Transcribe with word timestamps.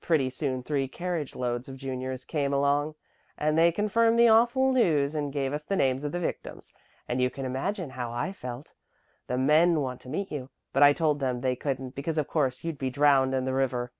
Pretty 0.00 0.30
soon 0.30 0.62
three 0.62 0.88
carriage 0.88 1.36
loads 1.36 1.68
of 1.68 1.76
juniors 1.76 2.24
came 2.24 2.54
along 2.54 2.94
and 3.36 3.58
they 3.58 3.70
confirmed 3.70 4.18
the 4.18 4.26
awful 4.26 4.72
news 4.72 5.14
and 5.14 5.30
gave 5.30 5.52
us 5.52 5.62
the 5.62 5.76
names 5.76 6.04
of 6.04 6.12
the 6.12 6.18
victims, 6.18 6.72
and 7.06 7.20
you 7.20 7.28
can 7.28 7.44
imagine 7.44 7.90
how 7.90 8.10
I 8.10 8.32
felt. 8.32 8.72
The 9.26 9.36
men 9.36 9.80
want 9.82 10.00
to 10.00 10.08
meet 10.08 10.32
you, 10.32 10.48
but 10.72 10.82
I 10.82 10.94
told 10.94 11.20
them 11.20 11.42
they 11.42 11.54
couldn't 11.54 11.90
because 11.94 12.16
of 12.16 12.26
course 12.28 12.64
you'd 12.64 12.78
be 12.78 12.88
drowned 12.88 13.34
in 13.34 13.44
the 13.44 13.52
river." 13.52 13.92